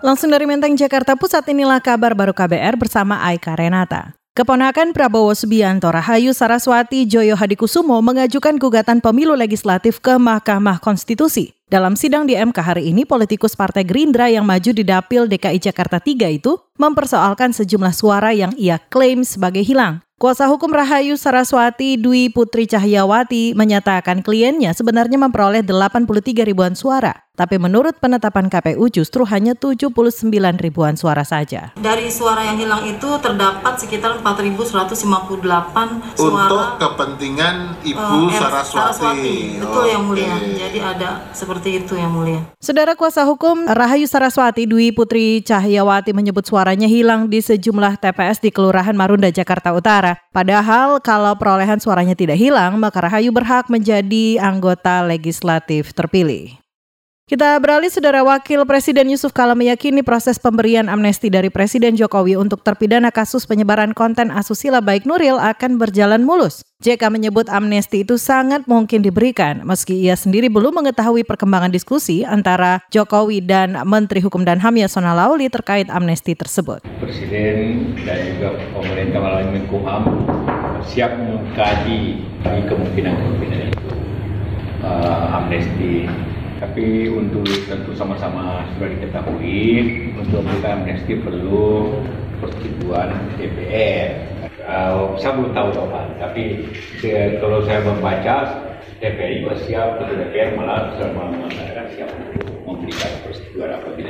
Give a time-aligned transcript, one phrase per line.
[0.00, 4.16] Langsung dari Menteng, Jakarta Pusat inilah kabar baru KBR bersama Aika Renata.
[4.32, 11.52] Keponakan Prabowo Subianto Rahayu Saraswati Joyo Hadikusumo mengajukan gugatan pemilu legislatif ke Mahkamah Konstitusi.
[11.68, 16.00] Dalam sidang di MK hari ini, politikus Partai Gerindra yang maju di Dapil DKI Jakarta
[16.00, 20.00] 3 itu mempersoalkan sejumlah suara yang ia klaim sebagai hilang.
[20.20, 27.24] Kuasa hukum Rahayu Saraswati Dwi Putri Cahyawati menyatakan kliennya sebenarnya memperoleh 83 ribuan suara.
[27.40, 30.28] Tapi menurut penetapan KPU justru hanya 79
[30.60, 31.72] ribuan suara saja.
[31.80, 36.04] Dari suara yang hilang itu terdapat sekitar 4.158 suara.
[36.20, 38.76] Untuk kepentingan Ibu uh, Saraswati.
[38.76, 39.36] Saraswati.
[39.56, 39.88] Betul okay.
[39.88, 40.36] yang mulia.
[40.36, 42.44] Jadi ada seperti itu yang mulia.
[42.60, 48.52] Saudara kuasa hukum Rahayu Saraswati Dwi Putri Cahyawati menyebut suaranya hilang di sejumlah TPS di
[48.52, 50.20] Kelurahan Marunda, Jakarta Utara.
[50.28, 56.60] Padahal kalau perolehan suaranya tidak hilang, maka Rahayu berhak menjadi anggota legislatif terpilih.
[57.30, 62.66] Kita beralih, Saudara Wakil Presiden Yusuf Kala meyakini proses pemberian amnesti dari Presiden Jokowi untuk
[62.66, 66.66] terpidana kasus penyebaran konten asusila baik Nuril akan berjalan mulus.
[66.82, 72.82] JK menyebut amnesti itu sangat mungkin diberikan, meski ia sendiri belum mengetahui perkembangan diskusi antara
[72.90, 76.82] Jokowi dan Menteri Hukum dan HAM Yasona Lauli terkait amnesti tersebut.
[76.98, 80.02] Presiden dan juga pemerintah melalui Menkumham
[80.82, 83.90] siap mengkaji kemungkinan-kemungkinan itu.
[84.82, 86.10] Uh, amnesti
[86.60, 89.64] tapi untuk tentu sama-sama sudah diketahui
[90.12, 91.96] untuk memberikan amnesti perlu
[92.44, 93.08] persetujuan
[93.40, 94.28] DPR.
[94.60, 96.42] Uh, saya belum tahu kapan, tapi
[97.00, 98.36] de, kalau saya membaca
[99.00, 102.12] DPR juga siap, DPR malah sudah mengatakan siap
[102.68, 104.09] memberikan persetujuan apabila.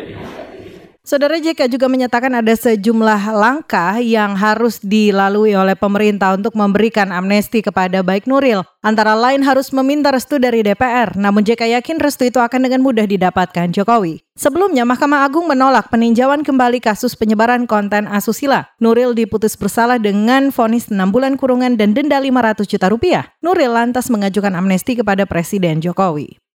[1.00, 7.64] Saudara JK juga menyatakan ada sejumlah langkah yang harus dilalui oleh pemerintah untuk memberikan amnesti
[7.64, 8.60] kepada baik Nuril.
[8.84, 13.08] Antara lain harus meminta restu dari DPR, namun JK yakin restu itu akan dengan mudah
[13.08, 14.20] didapatkan Jokowi.
[14.36, 18.68] Sebelumnya, Mahkamah Agung menolak peninjauan kembali kasus penyebaran konten asusila.
[18.76, 23.24] Nuril diputus bersalah dengan vonis 6 bulan kurungan dan denda 500 juta rupiah.
[23.40, 26.49] Nuril lantas mengajukan amnesti kepada Presiden Jokowi.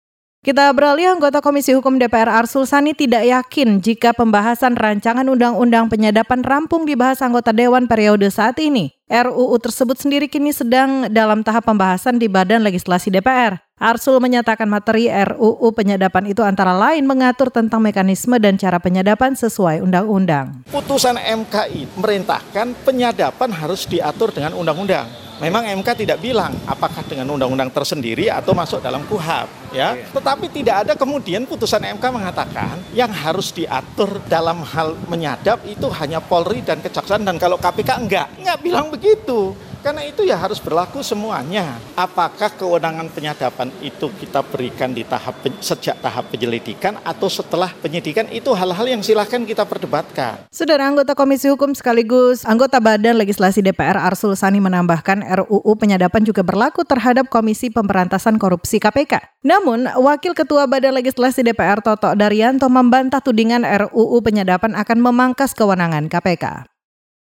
[0.43, 6.43] Kita beralih anggota Komisi Hukum DPR Arsul Sani tidak yakin jika pembahasan rancangan undang-undang penyadapan
[6.43, 8.91] rampung dibahas anggota Dewan periode saat ini.
[9.07, 13.55] RUU tersebut sendiri kini sedang dalam tahap pembahasan di Badan Legislasi DPR.
[13.79, 19.79] Arsul menyatakan materi RUU penyadapan itu antara lain mengatur tentang mekanisme dan cara penyadapan sesuai
[19.79, 20.67] undang-undang.
[20.67, 27.67] Putusan MKI merintahkan penyadapan harus diatur dengan undang-undang Memang MK tidak bilang apakah dengan undang-undang
[27.67, 29.91] tersendiri atau masuk dalam KUHAP, ya.
[29.99, 30.07] Iya.
[30.15, 36.23] Tetapi tidak ada kemudian putusan MK mengatakan yang harus diatur dalam hal menyadap itu hanya
[36.23, 39.51] Polri dan Kejaksaan dan kalau KPK enggak, enggak bilang begitu.
[39.83, 41.75] Karena itu ya harus berlaku semuanya.
[41.99, 48.47] Apakah kewenangan penyadapan itu kita berikan di tahap sejak tahap penyelidikan atau setelah penyidikan itu
[48.55, 50.47] hal-hal yang silahkan kita perdebatkan.
[50.55, 56.47] Saudara anggota Komisi Hukum sekaligus anggota Badan Legislasi DPR Arsul Sani menambahkan RUU penyadapan juga
[56.47, 59.43] berlaku terhadap Komisi Pemberantasan Korupsi KPK.
[59.43, 66.07] Namun, Wakil Ketua Badan Legislasi DPR Toto Daryanto membantah tudingan RUU penyadapan akan memangkas kewenangan
[66.07, 66.71] KPK.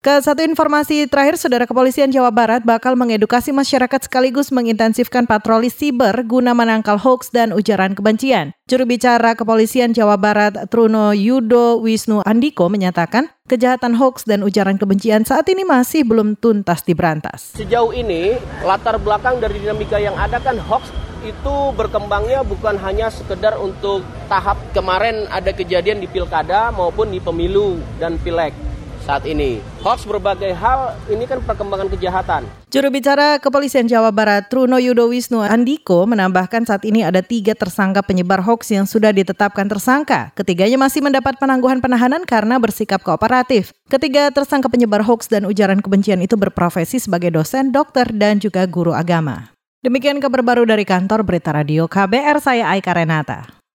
[0.01, 6.25] Ke satu informasi terakhir, Saudara Kepolisian Jawa Barat bakal mengedukasi masyarakat sekaligus mengintensifkan patroli siber
[6.25, 8.57] guna menangkal hoax dan ujaran kebencian.
[8.65, 15.29] Juru bicara Kepolisian Jawa Barat Truno Yudo Wisnu Andiko menyatakan kejahatan hoax dan ujaran kebencian
[15.29, 17.53] saat ini masih belum tuntas diberantas.
[17.61, 20.89] Sejauh ini, latar belakang dari dinamika yang ada kan hoax
[21.29, 24.01] itu berkembangnya bukan hanya sekedar untuk
[24.33, 28.57] tahap kemarin ada kejadian di pilkada maupun di pemilu dan pileg
[29.05, 29.61] saat ini.
[29.81, 32.45] Hoax berbagai hal ini kan perkembangan kejahatan.
[32.71, 38.01] Juru bicara Kepolisian Jawa Barat Truno Yudo Wisnu Andiko menambahkan saat ini ada tiga tersangka
[38.07, 40.31] penyebar hoax yang sudah ditetapkan tersangka.
[40.39, 43.75] Ketiganya masih mendapat penangguhan penahanan karena bersikap kooperatif.
[43.91, 48.95] Ketiga tersangka penyebar hoax dan ujaran kebencian itu berprofesi sebagai dosen, dokter, dan juga guru
[48.95, 49.51] agama.
[49.81, 53.60] Demikian kabar baru dari kantor Berita Radio KBR, saya Aika Renata.